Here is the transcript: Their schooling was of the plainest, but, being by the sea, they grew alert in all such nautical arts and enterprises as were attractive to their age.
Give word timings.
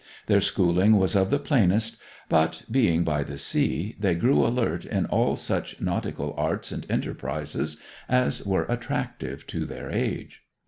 Their 0.25 0.41
schooling 0.41 0.97
was 0.97 1.15
of 1.15 1.29
the 1.29 1.37
plainest, 1.37 1.95
but, 2.27 2.63
being 2.71 3.03
by 3.03 3.21
the 3.21 3.37
sea, 3.37 3.95
they 3.99 4.15
grew 4.15 4.43
alert 4.43 4.83
in 4.83 5.05
all 5.05 5.35
such 5.35 5.79
nautical 5.79 6.33
arts 6.39 6.71
and 6.71 6.89
enterprises 6.89 7.79
as 8.09 8.43
were 8.43 8.65
attractive 8.65 9.45
to 9.45 9.63
their 9.63 9.91
age. 9.91 10.41